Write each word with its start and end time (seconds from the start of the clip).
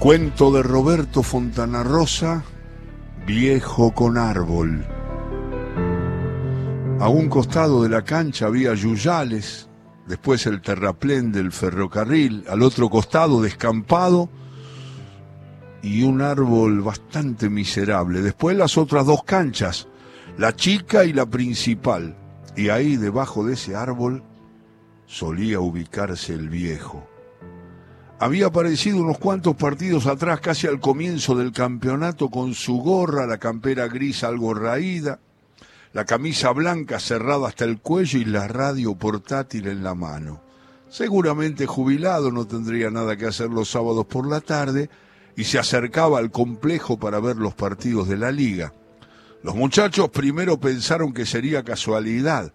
Cuento 0.00 0.50
de 0.50 0.62
Roberto 0.62 1.22
Fontana 1.22 1.82
Rosa, 1.82 2.42
Viejo 3.26 3.92
con 3.92 4.16
árbol. 4.16 4.82
A 6.98 7.10
un 7.10 7.28
costado 7.28 7.82
de 7.82 7.90
la 7.90 8.00
cancha 8.00 8.46
había 8.46 8.72
yuyales, 8.72 9.68
después 10.06 10.46
el 10.46 10.62
terraplén 10.62 11.32
del 11.32 11.52
ferrocarril, 11.52 12.46
al 12.48 12.62
otro 12.62 12.88
costado 12.88 13.42
descampado 13.42 14.30
y 15.82 16.02
un 16.02 16.22
árbol 16.22 16.80
bastante 16.80 17.50
miserable. 17.50 18.22
Después 18.22 18.56
las 18.56 18.78
otras 18.78 19.04
dos 19.04 19.22
canchas, 19.24 19.86
la 20.38 20.56
chica 20.56 21.04
y 21.04 21.12
la 21.12 21.26
principal. 21.26 22.16
Y 22.56 22.70
ahí 22.70 22.96
debajo 22.96 23.44
de 23.44 23.52
ese 23.52 23.76
árbol 23.76 24.22
solía 25.04 25.60
ubicarse 25.60 26.32
el 26.32 26.48
viejo 26.48 27.09
había 28.20 28.48
aparecido 28.48 28.98
unos 28.98 29.16
cuantos 29.16 29.56
partidos 29.56 30.06
atrás, 30.06 30.40
casi 30.40 30.66
al 30.66 30.78
comienzo 30.78 31.34
del 31.34 31.52
campeonato, 31.52 32.28
con 32.28 32.52
su 32.52 32.76
gorra, 32.76 33.26
la 33.26 33.38
campera 33.38 33.88
gris 33.88 34.24
algo 34.24 34.52
raída, 34.52 35.20
la 35.94 36.04
camisa 36.04 36.50
blanca 36.50 37.00
cerrada 37.00 37.48
hasta 37.48 37.64
el 37.64 37.80
cuello 37.80 38.18
y 38.18 38.26
la 38.26 38.46
radio 38.46 38.94
portátil 38.94 39.68
en 39.68 39.82
la 39.82 39.94
mano. 39.94 40.42
Seguramente 40.90 41.64
jubilado, 41.64 42.30
no 42.30 42.46
tendría 42.46 42.90
nada 42.90 43.16
que 43.16 43.24
hacer 43.24 43.48
los 43.48 43.70
sábados 43.70 44.04
por 44.04 44.28
la 44.28 44.42
tarde 44.42 44.90
y 45.34 45.44
se 45.44 45.58
acercaba 45.58 46.18
al 46.18 46.30
complejo 46.30 46.98
para 46.98 47.20
ver 47.20 47.36
los 47.36 47.54
partidos 47.54 48.06
de 48.06 48.18
la 48.18 48.30
liga. 48.30 48.74
Los 49.42 49.54
muchachos 49.54 50.10
primero 50.10 50.60
pensaron 50.60 51.14
que 51.14 51.24
sería 51.24 51.64
casualidad, 51.64 52.52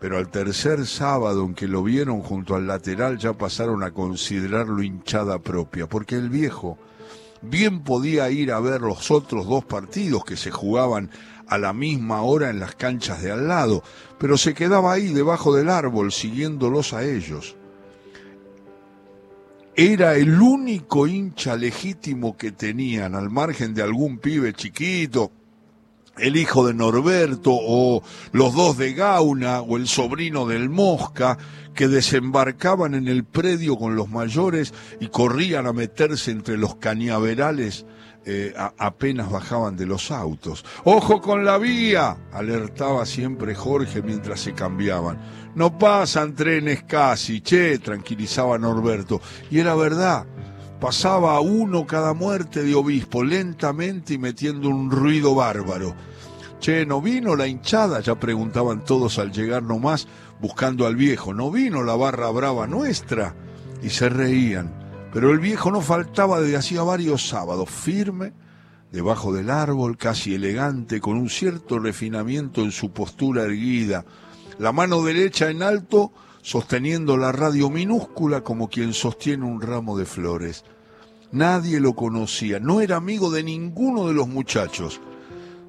pero 0.00 0.16
al 0.16 0.30
tercer 0.30 0.86
sábado 0.86 1.44
en 1.44 1.54
que 1.54 1.68
lo 1.68 1.82
vieron 1.82 2.22
junto 2.22 2.56
al 2.56 2.66
lateral 2.66 3.18
ya 3.18 3.34
pasaron 3.34 3.82
a 3.84 3.92
considerarlo 3.92 4.82
hinchada 4.82 5.38
propia, 5.38 5.86
porque 5.86 6.16
el 6.16 6.30
viejo 6.30 6.78
bien 7.42 7.84
podía 7.84 8.30
ir 8.30 8.50
a 8.50 8.60
ver 8.60 8.80
los 8.80 9.10
otros 9.10 9.46
dos 9.46 9.64
partidos 9.64 10.24
que 10.24 10.36
se 10.36 10.50
jugaban 10.50 11.10
a 11.46 11.58
la 11.58 11.74
misma 11.74 12.22
hora 12.22 12.48
en 12.48 12.60
las 12.60 12.74
canchas 12.74 13.22
de 13.22 13.30
al 13.30 13.46
lado, 13.46 13.82
pero 14.18 14.38
se 14.38 14.54
quedaba 14.54 14.92
ahí 14.92 15.08
debajo 15.08 15.54
del 15.54 15.68
árbol 15.68 16.12
siguiéndolos 16.12 16.94
a 16.94 17.04
ellos. 17.04 17.56
Era 19.76 20.16
el 20.16 20.40
único 20.40 21.06
hincha 21.06 21.56
legítimo 21.56 22.36
que 22.36 22.52
tenían, 22.52 23.14
al 23.14 23.30
margen 23.30 23.74
de 23.74 23.82
algún 23.82 24.18
pibe 24.18 24.52
chiquito 24.54 25.32
el 26.20 26.36
hijo 26.36 26.66
de 26.66 26.74
Norberto 26.74 27.50
o 27.52 28.02
los 28.32 28.54
dos 28.54 28.78
de 28.78 28.92
Gauna 28.94 29.60
o 29.60 29.76
el 29.76 29.88
sobrino 29.88 30.46
del 30.46 30.68
Mosca 30.68 31.38
que 31.74 31.88
desembarcaban 31.88 32.94
en 32.94 33.08
el 33.08 33.24
predio 33.24 33.76
con 33.76 33.96
los 33.96 34.08
mayores 34.08 34.74
y 35.00 35.08
corrían 35.08 35.66
a 35.66 35.72
meterse 35.72 36.30
entre 36.30 36.56
los 36.58 36.76
cañaverales 36.76 37.86
eh, 38.26 38.52
apenas 38.76 39.30
bajaban 39.30 39.76
de 39.76 39.86
los 39.86 40.10
autos. 40.10 40.64
¡Ojo 40.84 41.22
con 41.22 41.44
la 41.44 41.56
vía! 41.56 42.18
alertaba 42.32 43.06
siempre 43.06 43.54
Jorge 43.54 44.02
mientras 44.02 44.40
se 44.40 44.52
cambiaban. 44.52 45.18
No 45.54 45.78
pasan 45.78 46.34
trenes 46.34 46.82
casi, 46.82 47.40
che, 47.40 47.78
tranquilizaba 47.78 48.58
Norberto. 48.58 49.22
Y 49.50 49.58
era 49.58 49.74
verdad, 49.74 50.26
pasaba 50.80 51.40
uno 51.40 51.86
cada 51.86 52.12
muerte 52.12 52.62
de 52.62 52.74
obispo, 52.74 53.24
lentamente 53.24 54.14
y 54.14 54.18
metiendo 54.18 54.68
un 54.68 54.90
ruido 54.90 55.34
bárbaro. 55.34 55.94
Che, 56.60 56.84
¿no 56.84 57.00
vino 57.00 57.36
la 57.36 57.46
hinchada? 57.46 58.00
Ya 58.00 58.20
preguntaban 58.20 58.84
todos 58.84 59.18
al 59.18 59.32
llegar 59.32 59.62
nomás, 59.62 60.06
buscando 60.42 60.86
al 60.86 60.94
viejo. 60.94 61.32
¿No 61.32 61.50
vino 61.50 61.82
la 61.82 61.96
barra 61.96 62.28
brava 62.30 62.66
nuestra? 62.66 63.34
Y 63.82 63.88
se 63.88 64.10
reían. 64.10 64.70
Pero 65.10 65.30
el 65.30 65.38
viejo 65.38 65.70
no 65.70 65.80
faltaba 65.80 66.38
desde 66.38 66.58
hacía 66.58 66.82
varios 66.82 67.26
sábados, 67.26 67.70
firme, 67.70 68.34
debajo 68.92 69.32
del 69.32 69.48
árbol, 69.48 69.96
casi 69.96 70.34
elegante, 70.34 71.00
con 71.00 71.16
un 71.16 71.30
cierto 71.30 71.78
refinamiento 71.78 72.60
en 72.60 72.72
su 72.72 72.92
postura 72.92 73.44
erguida, 73.44 74.04
la 74.58 74.72
mano 74.72 75.02
derecha 75.02 75.48
en 75.48 75.62
alto, 75.62 76.12
sosteniendo 76.42 77.16
la 77.16 77.32
radio 77.32 77.70
minúscula 77.70 78.42
como 78.42 78.68
quien 78.68 78.92
sostiene 78.92 79.46
un 79.46 79.62
ramo 79.62 79.96
de 79.96 80.04
flores. 80.04 80.64
Nadie 81.32 81.80
lo 81.80 81.94
conocía, 81.94 82.60
no 82.60 82.82
era 82.82 82.96
amigo 82.96 83.30
de 83.30 83.42
ninguno 83.42 84.06
de 84.08 84.14
los 84.14 84.28
muchachos. 84.28 85.00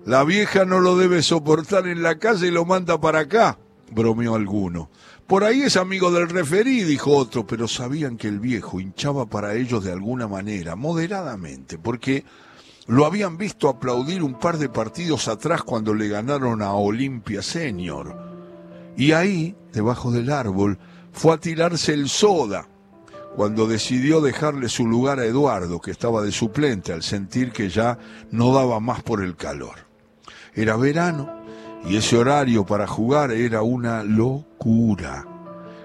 La 0.05 0.23
vieja 0.23 0.65
no 0.65 0.79
lo 0.79 0.97
debe 0.97 1.21
soportar 1.21 1.87
en 1.87 2.01
la 2.01 2.17
calle 2.17 2.47
y 2.47 2.51
lo 2.51 2.65
manda 2.65 2.99
para 2.99 3.19
acá, 3.19 3.59
bromeó 3.91 4.33
alguno. 4.33 4.89
Por 5.27 5.43
ahí 5.43 5.61
es 5.61 5.77
amigo 5.77 6.11
del 6.11 6.27
referí, 6.27 6.83
dijo 6.83 7.15
otro, 7.15 7.45
pero 7.45 7.67
sabían 7.67 8.17
que 8.17 8.27
el 8.27 8.39
viejo 8.39 8.79
hinchaba 8.79 9.27
para 9.27 9.53
ellos 9.53 9.83
de 9.83 9.91
alguna 9.91 10.27
manera, 10.27 10.75
moderadamente, 10.75 11.77
porque 11.77 12.25
lo 12.87 13.05
habían 13.05 13.37
visto 13.37 13.69
aplaudir 13.69 14.23
un 14.23 14.39
par 14.39 14.57
de 14.57 14.69
partidos 14.69 15.27
atrás 15.27 15.61
cuando 15.61 15.93
le 15.93 16.07
ganaron 16.07 16.63
a 16.63 16.73
Olimpia 16.73 17.43
Senior. 17.43 18.17
Y 18.97 19.11
ahí, 19.11 19.55
debajo 19.71 20.11
del 20.11 20.31
árbol, 20.31 20.79
fue 21.11 21.35
a 21.35 21.37
tirarse 21.37 21.93
el 21.93 22.09
soda, 22.09 22.67
cuando 23.35 23.67
decidió 23.67 24.19
dejarle 24.19 24.67
su 24.67 24.87
lugar 24.87 25.19
a 25.19 25.25
Eduardo, 25.25 25.79
que 25.79 25.91
estaba 25.91 26.23
de 26.23 26.31
suplente, 26.31 26.91
al 26.91 27.03
sentir 27.03 27.51
que 27.51 27.69
ya 27.69 27.99
no 28.31 28.51
daba 28.51 28.79
más 28.79 29.03
por 29.03 29.23
el 29.23 29.35
calor. 29.35 29.90
Era 30.53 30.75
verano 30.75 31.41
y 31.85 31.97
ese 31.97 32.17
horario 32.17 32.65
para 32.65 32.87
jugar 32.87 33.31
era 33.31 33.61
una 33.61 34.03
locura. 34.03 35.25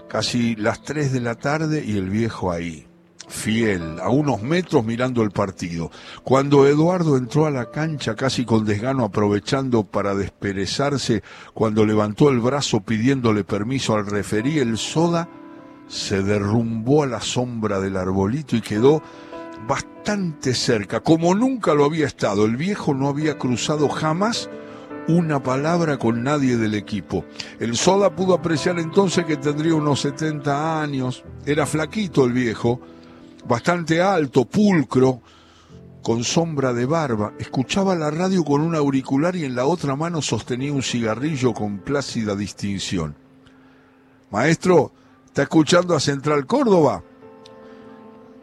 Casi 0.08 0.56
las 0.56 0.82
tres 0.82 1.12
de 1.12 1.20
la 1.20 1.34
tarde 1.34 1.84
y 1.84 1.96
el 1.96 2.10
viejo 2.10 2.52
ahí, 2.52 2.86
fiel, 3.28 3.98
a 4.00 4.08
unos 4.08 4.42
metros 4.42 4.84
mirando 4.84 5.22
el 5.22 5.30
partido. 5.30 5.90
Cuando 6.22 6.66
Eduardo 6.66 7.16
entró 7.16 7.46
a 7.46 7.50
la 7.50 7.70
cancha 7.70 8.14
casi 8.14 8.44
con 8.44 8.64
desgano 8.64 9.04
aprovechando 9.04 9.84
para 9.84 10.14
desperezarse, 10.14 11.22
cuando 11.54 11.84
levantó 11.84 12.28
el 12.30 12.40
brazo 12.40 12.80
pidiéndole 12.80 13.44
permiso 13.44 13.94
al 13.94 14.06
referí, 14.06 14.58
el 14.58 14.78
soda 14.78 15.28
se 15.88 16.22
derrumbó 16.22 17.02
a 17.02 17.06
la 17.06 17.20
sombra 17.20 17.80
del 17.80 17.96
arbolito 17.96 18.56
y 18.56 18.60
quedó 18.60 19.02
bastante 19.66 20.54
cerca, 20.54 21.00
como 21.00 21.34
nunca 21.34 21.74
lo 21.74 21.84
había 21.84 22.06
estado. 22.06 22.44
El 22.44 22.56
viejo 22.56 22.94
no 22.94 23.08
había 23.08 23.38
cruzado 23.38 23.88
jamás 23.88 24.48
una 25.08 25.42
palabra 25.42 25.98
con 25.98 26.22
nadie 26.22 26.56
del 26.56 26.74
equipo. 26.74 27.24
El 27.60 27.76
Soda 27.76 28.14
pudo 28.14 28.34
apreciar 28.34 28.78
entonces 28.78 29.24
que 29.24 29.36
tendría 29.36 29.74
unos 29.74 30.00
70 30.00 30.82
años. 30.82 31.24
Era 31.44 31.66
flaquito 31.66 32.24
el 32.24 32.32
viejo, 32.32 32.80
bastante 33.46 34.00
alto, 34.00 34.44
pulcro, 34.44 35.20
con 36.02 36.22
sombra 36.24 36.72
de 36.72 36.86
barba. 36.86 37.32
Escuchaba 37.38 37.94
la 37.94 38.10
radio 38.10 38.44
con 38.44 38.60
un 38.60 38.74
auricular 38.74 39.34
y 39.36 39.44
en 39.44 39.56
la 39.56 39.66
otra 39.66 39.96
mano 39.96 40.22
sostenía 40.22 40.72
un 40.72 40.82
cigarrillo 40.82 41.52
con 41.52 41.78
plácida 41.78 42.34
distinción. 42.36 43.16
Maestro, 44.30 44.92
¿está 45.26 45.42
escuchando 45.42 45.94
a 45.94 46.00
Central 46.00 46.46
Córdoba? 46.46 47.02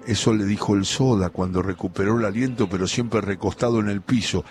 Eso 0.05 0.33
le 0.33 0.45
dijo 0.45 0.75
el 0.75 0.85
soda 0.85 1.29
cuando 1.29 1.61
recuperó 1.61 2.19
el 2.19 2.25
aliento, 2.25 2.67
pero 2.69 2.87
siempre 2.87 3.21
recostado 3.21 3.79
en 3.79 3.89
el 3.89 4.01
piso. 4.01 4.43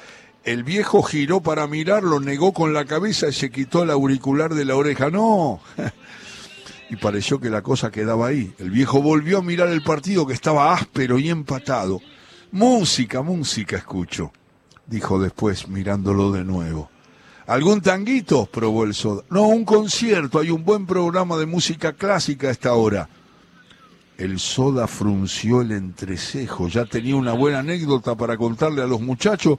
El 0.44 0.64
viejo 0.64 1.02
giró 1.02 1.40
para 1.40 1.66
mirarlo, 1.66 2.18
negó 2.18 2.52
con 2.52 2.72
la 2.72 2.84
cabeza 2.84 3.28
y 3.28 3.32
se 3.32 3.50
quitó 3.50 3.82
el 3.82 3.90
auricular 3.90 4.54
de 4.54 4.64
la 4.64 4.76
oreja. 4.76 5.10
No. 5.10 5.60
y 6.90 6.96
pareció 6.96 7.38
que 7.38 7.50
la 7.50 7.62
cosa 7.62 7.90
quedaba 7.90 8.28
ahí. 8.28 8.54
El 8.58 8.70
viejo 8.70 9.02
volvió 9.02 9.38
a 9.38 9.42
mirar 9.42 9.68
el 9.68 9.82
partido 9.82 10.26
que 10.26 10.32
estaba 10.32 10.72
áspero 10.72 11.18
y 11.18 11.28
empatado. 11.28 12.00
Música, 12.50 13.22
música, 13.22 13.76
escucho, 13.76 14.32
dijo 14.86 15.18
después 15.18 15.68
mirándolo 15.68 16.32
de 16.32 16.44
nuevo. 16.44 16.90
¿Algún 17.46 17.80
tanguito? 17.80 18.46
probó 18.46 18.84
el 18.84 18.94
soda. 18.94 19.22
No, 19.30 19.48
un 19.48 19.64
concierto. 19.64 20.38
Hay 20.38 20.50
un 20.50 20.64
buen 20.64 20.86
programa 20.86 21.36
de 21.36 21.46
música 21.46 21.92
clásica 21.92 22.48
a 22.48 22.50
esta 22.52 22.72
hora. 22.72 23.08
El 24.22 24.38
soda 24.38 24.86
frunció 24.86 25.62
el 25.62 25.72
entrecejo. 25.72 26.68
Ya 26.68 26.84
tenía 26.84 27.16
una 27.16 27.32
buena 27.32 27.58
anécdota 27.58 28.14
para 28.14 28.36
contarle 28.36 28.80
a 28.80 28.86
los 28.86 29.00
muchachos 29.00 29.58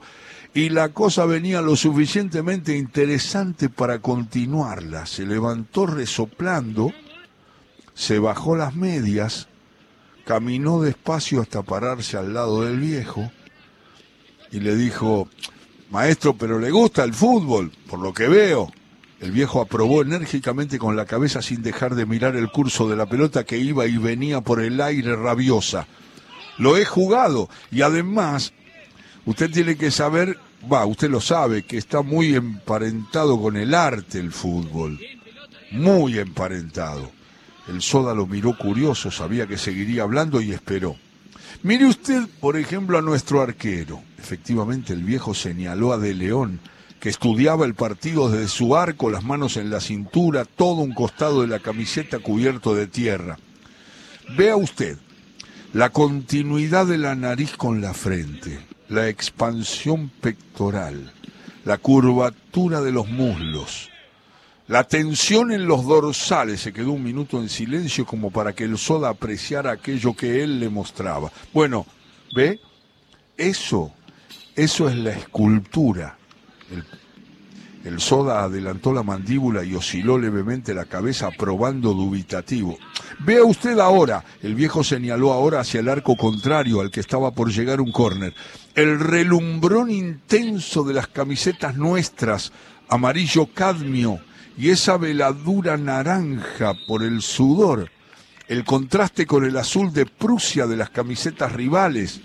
y 0.54 0.70
la 0.70 0.88
cosa 0.88 1.26
venía 1.26 1.60
lo 1.60 1.76
suficientemente 1.76 2.74
interesante 2.74 3.68
para 3.68 3.98
continuarla. 3.98 5.04
Se 5.04 5.26
levantó 5.26 5.84
resoplando, 5.84 6.94
se 7.92 8.18
bajó 8.18 8.56
las 8.56 8.74
medias, 8.74 9.48
caminó 10.24 10.80
despacio 10.80 11.42
hasta 11.42 11.62
pararse 11.62 12.16
al 12.16 12.32
lado 12.32 12.62
del 12.62 12.78
viejo 12.78 13.30
y 14.50 14.60
le 14.60 14.76
dijo, 14.76 15.28
Maestro, 15.90 16.38
pero 16.38 16.58
le 16.58 16.70
gusta 16.70 17.04
el 17.04 17.12
fútbol, 17.12 17.70
por 17.86 17.98
lo 17.98 18.14
que 18.14 18.28
veo. 18.28 18.72
El 19.20 19.30
viejo 19.30 19.60
aprobó 19.60 20.02
enérgicamente 20.02 20.78
con 20.78 20.96
la 20.96 21.06
cabeza 21.06 21.40
sin 21.40 21.62
dejar 21.62 21.94
de 21.94 22.06
mirar 22.06 22.36
el 22.36 22.50
curso 22.50 22.88
de 22.88 22.96
la 22.96 23.06
pelota 23.06 23.44
que 23.44 23.58
iba 23.58 23.86
y 23.86 23.96
venía 23.96 24.40
por 24.40 24.60
el 24.60 24.80
aire 24.80 25.16
rabiosa. 25.16 25.86
Lo 26.58 26.76
he 26.76 26.84
jugado 26.84 27.48
y 27.70 27.82
además 27.82 28.52
usted 29.24 29.50
tiene 29.50 29.76
que 29.76 29.90
saber, 29.90 30.38
va, 30.70 30.84
usted 30.86 31.10
lo 31.10 31.20
sabe, 31.20 31.62
que 31.64 31.78
está 31.78 32.02
muy 32.02 32.34
emparentado 32.34 33.40
con 33.40 33.56
el 33.56 33.74
arte 33.74 34.18
el 34.18 34.32
fútbol. 34.32 35.00
Muy 35.72 36.18
emparentado. 36.18 37.10
El 37.66 37.80
soda 37.80 38.14
lo 38.14 38.26
miró 38.26 38.56
curioso, 38.56 39.10
sabía 39.10 39.46
que 39.46 39.56
seguiría 39.56 40.02
hablando 40.02 40.40
y 40.40 40.52
esperó. 40.52 40.96
Mire 41.62 41.86
usted, 41.86 42.28
por 42.40 42.58
ejemplo, 42.58 42.98
a 42.98 43.02
nuestro 43.02 43.40
arquero. 43.40 44.02
Efectivamente, 44.18 44.92
el 44.92 45.02
viejo 45.02 45.34
señaló 45.34 45.92
a 45.92 45.98
De 45.98 46.12
León, 46.12 46.60
que 47.00 47.08
estudiaba 47.08 47.66
el 47.66 47.74
partido 47.74 48.30
desde 48.30 48.48
su 48.48 48.76
arco, 48.76 49.10
las 49.10 49.24
manos 49.24 49.56
en 49.56 49.70
la 49.70 49.80
cintura, 49.80 50.44
todo 50.44 50.76
un 50.76 50.94
costado 50.94 51.42
de 51.42 51.48
la 51.48 51.58
camiseta 51.58 52.18
cubierto 52.18 52.74
de 52.74 52.86
tierra. 52.86 53.38
Vea 54.36 54.56
usted, 54.56 54.98
la 55.74 55.90
continuidad 55.90 56.86
de 56.86 56.98
la 56.98 57.14
nariz 57.14 57.56
con 57.56 57.80
la 57.80 57.92
frente, 57.94 58.58
la 58.88 59.08
expansión 59.08 60.08
pectoral, 60.08 61.12
la 61.64 61.78
curvatura 61.78 62.80
de 62.80 62.92
los 62.92 63.08
muslos, 63.08 63.90
la 64.66 64.84
tensión 64.84 65.52
en 65.52 65.66
los 65.66 65.84
dorsales, 65.84 66.62
se 66.62 66.72
quedó 66.72 66.92
un 66.92 67.02
minuto 67.02 67.38
en 67.38 67.50
silencio 67.50 68.06
como 68.06 68.30
para 68.30 68.54
que 68.54 68.64
el 68.64 68.78
soda 68.78 69.10
apreciara 69.10 69.72
aquello 69.72 70.14
que 70.14 70.42
él 70.42 70.58
le 70.58 70.70
mostraba. 70.70 71.30
Bueno, 71.52 71.84
¿ve? 72.34 72.60
Eso, 73.36 73.92
eso 74.56 74.88
es 74.88 74.96
la 74.96 75.10
escultura. 75.10 76.16
El, 76.70 78.00
soda 78.00 78.42
adelantó 78.42 78.92
la 78.92 79.02
mandíbula 79.02 79.62
y 79.62 79.74
osciló 79.74 80.18
levemente 80.18 80.72
la 80.72 80.86
cabeza, 80.86 81.30
probando 81.30 81.92
dubitativo. 81.92 82.78
Vea 83.20 83.44
usted 83.44 83.78
ahora, 83.78 84.24
el 84.42 84.54
viejo 84.54 84.82
señaló 84.82 85.32
ahora 85.32 85.60
hacia 85.60 85.80
el 85.80 85.90
arco 85.90 86.16
contrario 86.16 86.80
al 86.80 86.90
que 86.90 87.00
estaba 87.00 87.32
por 87.32 87.50
llegar 87.52 87.82
un 87.82 87.92
córner, 87.92 88.34
el 88.74 88.98
relumbrón 88.98 89.90
intenso 89.90 90.82
de 90.82 90.94
las 90.94 91.08
camisetas 91.08 91.76
nuestras, 91.76 92.52
amarillo 92.88 93.46
cadmio, 93.52 94.18
y 94.56 94.70
esa 94.70 94.96
veladura 94.96 95.76
naranja 95.76 96.74
por 96.86 97.02
el 97.02 97.20
sudor, 97.20 97.90
el 98.48 98.64
contraste 98.64 99.26
con 99.26 99.44
el 99.44 99.56
azul 99.56 99.92
de 99.92 100.06
Prusia 100.06 100.66
de 100.66 100.76
las 100.76 100.90
camisetas 100.90 101.52
rivales, 101.52 102.20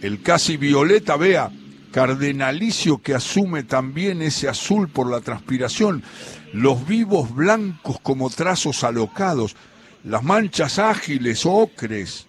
el 0.00 0.22
casi 0.22 0.56
violeta, 0.56 1.16
vea, 1.16 1.50
cardenalicio 1.92 3.00
que 3.00 3.14
asume 3.14 3.62
también 3.62 4.22
ese 4.22 4.48
azul 4.48 4.88
por 4.88 5.08
la 5.10 5.20
transpiración, 5.20 6.02
los 6.52 6.86
vivos 6.86 7.32
blancos 7.34 8.00
como 8.00 8.30
trazos 8.30 8.82
alocados, 8.82 9.54
las 10.02 10.24
manchas 10.24 10.80
ágiles, 10.80 11.46
ocres, 11.46 12.26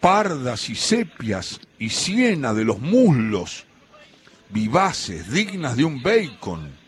pardas 0.00 0.70
y 0.70 0.74
sepias 0.74 1.60
y 1.78 1.90
siena 1.90 2.54
de 2.54 2.64
los 2.64 2.80
muslos, 2.80 3.66
vivaces, 4.50 5.30
dignas 5.30 5.76
de 5.76 5.84
un 5.84 6.02
bacon 6.02 6.78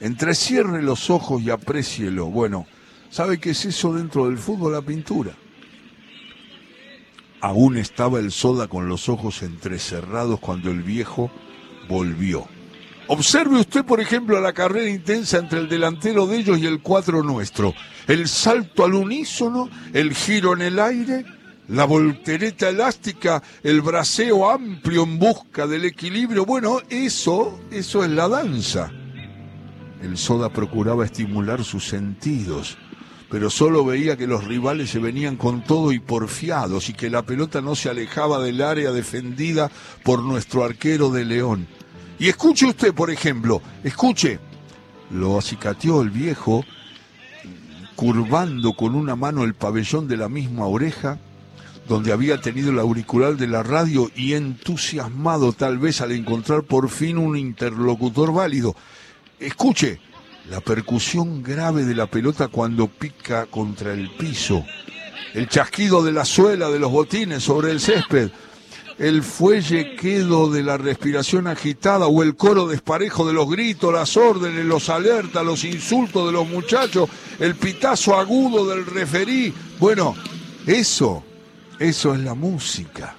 Entrecierre 0.00 0.80
los 0.82 1.10
ojos 1.10 1.42
y 1.42 1.50
aprécielo. 1.50 2.26
Bueno, 2.26 2.66
¿sabe 3.10 3.38
qué 3.38 3.50
es 3.50 3.64
eso 3.64 3.92
dentro 3.94 4.26
del 4.26 4.38
fútbol? 4.38 4.72
La 4.72 4.82
pintura. 4.82 5.32
Aún 7.40 7.76
estaba 7.76 8.18
el 8.18 8.32
soda 8.32 8.66
con 8.66 8.88
los 8.88 9.08
ojos 9.08 9.42
entrecerrados 9.42 10.40
cuando 10.40 10.70
el 10.70 10.82
viejo 10.82 11.30
volvió. 11.88 12.46
Observe 13.06 13.60
usted, 13.60 13.84
por 13.84 14.00
ejemplo, 14.00 14.38
la 14.40 14.52
carrera 14.52 14.88
intensa 14.88 15.38
entre 15.38 15.60
el 15.60 15.68
delantero 15.68 16.26
de 16.26 16.38
ellos 16.38 16.58
y 16.58 16.66
el 16.66 16.82
cuatro 16.82 17.22
nuestro. 17.22 17.74
El 18.06 18.28
salto 18.28 18.84
al 18.84 18.94
unísono, 18.94 19.70
el 19.94 20.14
giro 20.14 20.52
en 20.52 20.62
el 20.62 20.78
aire, 20.78 21.24
la 21.68 21.84
voltereta 21.84 22.68
elástica, 22.68 23.42
el 23.62 23.80
braceo 23.80 24.50
amplio 24.50 25.04
en 25.04 25.18
busca 25.18 25.66
del 25.66 25.86
equilibrio. 25.86 26.44
Bueno, 26.44 26.80
eso, 26.90 27.60
eso 27.70 28.04
es 28.04 28.10
la 28.10 28.28
danza. 28.28 28.92
El 30.02 30.18
soda 30.18 30.50
procuraba 30.50 31.04
estimular 31.04 31.64
sus 31.64 31.88
sentidos, 31.88 32.76
pero 33.30 33.50
solo 33.50 33.84
veía 33.84 34.16
que 34.16 34.26
los 34.26 34.44
rivales 34.44 34.90
se 34.90 34.98
venían 34.98 35.36
con 35.36 35.62
todo 35.62 35.92
y 35.92 35.98
porfiados 35.98 36.88
y 36.88 36.94
que 36.94 37.10
la 37.10 37.22
pelota 37.22 37.60
no 37.60 37.74
se 37.74 37.90
alejaba 37.90 38.40
del 38.40 38.62
área 38.62 38.90
defendida 38.90 39.70
por 40.02 40.22
nuestro 40.22 40.64
arquero 40.64 41.10
de 41.10 41.24
León. 41.24 41.66
Y 42.18 42.28
escuche 42.28 42.66
usted, 42.66 42.94
por 42.94 43.10
ejemplo, 43.10 43.60
escuche, 43.84 44.38
lo 45.10 45.38
acicateó 45.38 46.02
el 46.02 46.10
viejo, 46.10 46.64
curvando 47.94 48.74
con 48.74 48.94
una 48.94 49.14
mano 49.14 49.44
el 49.44 49.54
pabellón 49.54 50.08
de 50.08 50.16
la 50.16 50.28
misma 50.28 50.66
oreja, 50.66 51.18
donde 51.86 52.12
había 52.12 52.40
tenido 52.40 52.70
el 52.70 52.78
auricular 52.78 53.36
de 53.36 53.46
la 53.46 53.62
radio 53.62 54.10
y 54.14 54.34
entusiasmado 54.34 55.52
tal 55.52 55.78
vez 55.78 56.00
al 56.00 56.12
encontrar 56.12 56.62
por 56.62 56.88
fin 56.90 57.18
un 57.18 57.36
interlocutor 57.36 58.32
válido. 58.32 58.76
Escuche, 59.38 60.00
la 60.50 60.60
percusión 60.60 61.42
grave 61.42 61.84
de 61.84 61.94
la 61.94 62.06
pelota 62.06 62.48
cuando 62.48 62.88
pica 62.88 63.46
contra 63.46 63.92
el 63.92 64.10
piso, 64.10 64.64
el 65.34 65.48
chasquido 65.48 66.02
de 66.02 66.12
la 66.12 66.24
suela 66.24 66.70
de 66.70 66.78
los 66.78 66.90
botines 66.90 67.42
sobre 67.42 67.70
el 67.70 67.80
césped, 67.80 68.30
el 68.98 69.22
fuelle 69.22 69.94
quedo 69.94 70.50
de 70.50 70.62
la 70.62 70.76
respiración 70.76 71.46
agitada 71.46 72.06
o 72.06 72.22
el 72.22 72.34
coro 72.34 72.66
desparejo 72.66 73.26
de 73.26 73.32
los 73.32 73.48
gritos, 73.48 73.92
las 73.92 74.16
órdenes, 74.16 74.64
los 74.64 74.88
alertas, 74.88 75.44
los 75.44 75.64
insultos 75.64 76.26
de 76.26 76.32
los 76.32 76.48
muchachos, 76.48 77.08
el 77.38 77.54
pitazo 77.54 78.18
agudo 78.18 78.66
del 78.66 78.86
referí. 78.86 79.54
Bueno, 79.78 80.16
eso, 80.66 81.22
eso 81.78 82.14
es 82.14 82.20
la 82.20 82.34
música. 82.34 83.14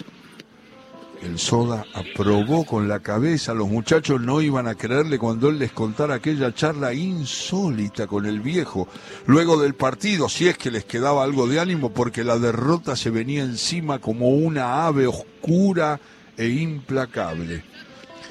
El 1.21 1.37
soda 1.37 1.85
aprobó 1.93 2.65
con 2.65 2.87
la 2.87 3.01
cabeza, 3.01 3.53
los 3.53 3.67
muchachos 3.67 4.21
no 4.21 4.41
iban 4.41 4.67
a 4.67 4.75
creerle 4.75 5.19
cuando 5.19 5.49
él 5.49 5.59
les 5.59 5.73
contara 5.73 6.15
aquella 6.15 6.53
charla 6.53 6.93
insólita 6.93 8.07
con 8.07 8.25
el 8.25 8.39
viejo, 8.39 8.87
luego 9.25 9.61
del 9.61 9.75
partido, 9.75 10.29
si 10.29 10.47
es 10.47 10.57
que 10.57 10.71
les 10.71 10.85
quedaba 10.85 11.25
algo 11.25 11.45
de 11.45 11.59
ánimo, 11.59 11.91
porque 11.91 12.23
la 12.23 12.39
derrota 12.39 12.95
se 12.95 13.09
venía 13.09 13.43
encima 13.43 13.99
como 13.99 14.29
una 14.29 14.85
ave 14.85 15.07
oscura 15.07 15.99
e 16.37 16.47
implacable. 16.47 17.63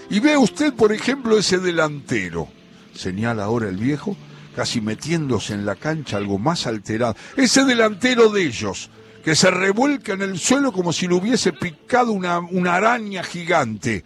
Y 0.08 0.20
ve 0.20 0.38
usted, 0.38 0.72
por 0.72 0.90
ejemplo, 0.90 1.36
ese 1.36 1.58
delantero, 1.58 2.48
señala 2.94 3.44
ahora 3.44 3.68
el 3.68 3.76
viejo, 3.76 4.16
casi 4.56 4.80
metiéndose 4.80 5.52
en 5.52 5.66
la 5.66 5.74
cancha 5.76 6.16
algo 6.16 6.38
más 6.38 6.66
alterado, 6.66 7.14
ese 7.36 7.66
delantero 7.66 8.30
de 8.30 8.44
ellos, 8.44 8.88
que 9.24 9.34
se 9.34 9.50
revuelca 9.50 10.12
en 10.12 10.22
el 10.22 10.38
suelo 10.38 10.72
como 10.72 10.92
si 10.92 11.06
le 11.06 11.14
hubiese 11.14 11.52
picado 11.52 12.12
una, 12.12 12.38
una 12.38 12.74
araña 12.74 13.22
gigante, 13.22 14.04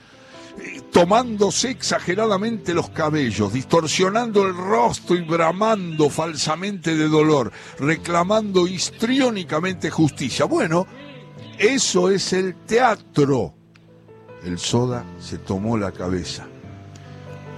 eh, 0.58 0.80
tomándose 0.92 1.70
exageradamente 1.70 2.74
los 2.74 2.90
cabellos, 2.90 3.52
distorsionando 3.52 4.46
el 4.46 4.54
rostro 4.56 5.16
y 5.16 5.22
bramando 5.22 6.10
falsamente 6.10 6.96
de 6.96 7.08
dolor, 7.08 7.52
reclamando 7.78 8.66
histriónicamente 8.66 9.90
justicia. 9.90 10.44
Bueno, 10.44 10.86
eso 11.58 12.10
es 12.10 12.32
el 12.32 12.54
teatro. 12.54 13.54
El 14.44 14.58
soda 14.58 15.04
se 15.20 15.38
tomó 15.38 15.78
la 15.78 15.92
cabeza 15.92 16.46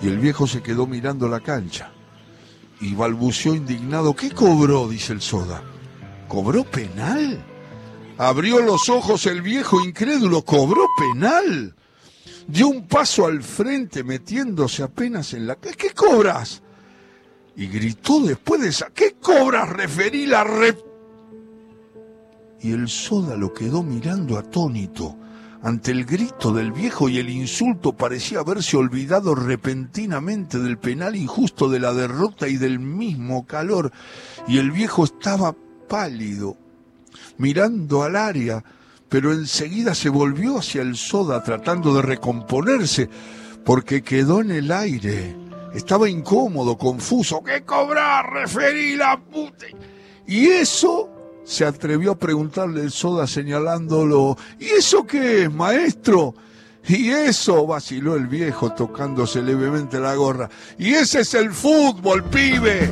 y 0.03 0.09
el 0.09 0.19
viejo 0.19 0.47
se 0.47 0.63
quedó 0.63 0.87
mirando 0.87 1.29
la 1.29 1.41
cancha 1.41 1.91
y 2.81 2.95
balbuceó 2.95 3.55
indignado. 3.55 4.15
¿Qué 4.15 4.31
cobró? 4.31 4.89
dice 4.89 5.15
el 5.15 5.23
soda. 5.23 5.63
¿Cobró 6.29 6.65
penal? 6.65 7.45
Abrió 8.19 8.61
los 8.61 8.89
ojos 8.89 9.27
el 9.27 9.43
viejo 9.43 9.85
incrédulo, 9.85 10.43
cobró 10.43 10.87
penal. 10.99 11.75
Dio 12.47 12.69
un 12.69 12.87
paso 12.87 13.27
al 13.27 13.43
frente 13.43 14.05
metiéndose 14.05 14.83
apenas 14.83 15.33
en 15.35 15.47
la... 15.47 15.57
¿Qué 15.57 15.91
cobras? 15.91 16.63
Y 17.57 17.67
gritó 17.67 18.21
después 18.21 18.61
de 18.61 18.69
esa... 18.69 18.91
¿Qué 18.91 19.17
cobras? 19.21 19.69
Referí 19.69 20.27
la 20.27 20.45
re... 20.45 20.77
Y 22.61 22.73
el 22.73 22.89
soda 22.89 23.37
lo 23.37 23.53
quedó 23.53 23.83
mirando 23.83 24.39
atónito. 24.39 25.17
Ante 25.63 25.93
el 25.93 26.05
grito 26.05 26.53
del 26.53 26.73
viejo 26.73 27.09
y 27.09 27.19
el 27.19 27.31
insulto 27.31 27.95
parecía 27.95 28.41
haberse 28.41 28.77
olvidado 28.77 29.35
repentinamente 29.35 30.59
del 30.59 30.79
penal 30.79 31.17
injusto 31.17 31.71
de 31.71 31.81
la 31.81 31.95
derrota 31.95 32.49
y 32.49 32.59
del 32.59 32.79
mismo 32.79 33.47
calor. 33.47 33.91
Y 34.47 34.59
el 34.59 34.71
viejo 34.71 35.05
estaba 35.05 35.55
pálido, 35.87 36.57
mirando 37.39 38.03
al 38.03 38.17
área, 38.17 38.65
pero 39.09 39.33
enseguida 39.33 39.95
se 39.95 40.09
volvió 40.09 40.59
hacia 40.59 40.83
el 40.83 40.97
soda 40.97 41.43
tratando 41.43 41.95
de 41.95 42.03
recomponerse, 42.03 43.09
porque 43.65 44.03
quedó 44.03 44.41
en 44.41 44.51
el 44.51 44.73
aire. 44.73 45.37
Estaba 45.75 46.09
incómodo, 46.09 46.79
confuso. 46.79 47.43
¿Qué 47.43 47.63
cobrar? 47.63 48.33
Referí 48.33 48.97
la 48.97 49.21
puta. 49.21 49.67
Y 50.27 50.47
eso 50.47 51.11
se 51.45 51.65
atrevió 51.65 52.13
a 52.13 52.19
preguntarle 52.19 52.83
el 52.83 52.91
soda 52.91 53.27
señalándolo. 53.27 54.37
¿Y 54.59 54.67
eso 54.67 55.07
qué 55.07 55.43
es, 55.43 55.53
maestro? 55.53 56.35
Y 56.87 57.11
eso, 57.11 57.67
vaciló 57.67 58.15
el 58.15 58.27
viejo 58.27 58.73
tocándose 58.73 59.43
levemente 59.43 59.99
la 59.99 60.15
gorra. 60.15 60.51
Y 60.79 60.95
ese 60.95 61.21
es 61.21 61.35
el 61.35 61.51
fútbol, 61.51 62.25
pibe. 62.25 62.91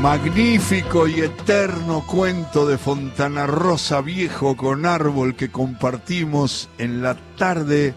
Magnífico 0.00 1.08
y 1.08 1.20
eterno 1.20 2.04
cuento 2.06 2.66
de 2.66 2.78
Fontana 2.78 3.46
Rosa 3.46 4.00
viejo 4.00 4.56
con 4.56 4.86
árbol 4.86 5.34
que 5.34 5.50
compartimos 5.50 6.68
en 6.78 7.02
la 7.02 7.16
tarde 7.36 7.94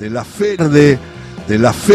de 0.00 0.10
la 0.10 0.24
fe 0.24 0.56
de 0.56 0.98
la 1.58 1.72
fe 1.72 1.92